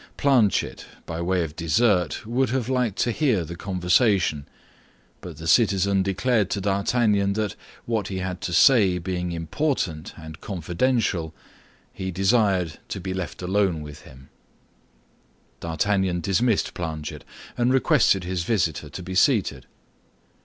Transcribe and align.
Planchet, 0.17 0.85
by 1.05 1.21
way 1.21 1.43
of 1.43 1.55
dessert, 1.55 2.25
would 2.25 2.49
have 2.49 2.67
liked 2.67 2.97
to 2.97 3.11
hear 3.11 3.45
the 3.45 3.55
conversation; 3.55 4.47
but 5.21 5.37
the 5.37 5.45
citizen 5.47 6.01
declared 6.01 6.49
to 6.49 6.59
D'Artagnan 6.59 7.33
that, 7.33 7.55
what 7.85 8.07
he 8.07 8.17
had 8.17 8.41
to 8.41 8.51
say 8.51 8.97
being 8.97 9.31
important 9.31 10.15
and 10.17 10.41
confidential, 10.41 11.35
he 11.93 12.09
desired 12.09 12.79
to 12.89 12.99
be 12.99 13.13
left 13.13 13.43
alone 13.43 13.83
with 13.83 14.01
him. 14.01 14.29
D'Artagnan 15.59 16.21
dismissed 16.21 16.73
Planchet, 16.73 17.23
and 17.55 17.71
requested 17.71 18.23
his 18.23 18.43
visitor 18.43 18.89
to 18.89 19.03
be 19.03 19.13
seated. 19.13 19.67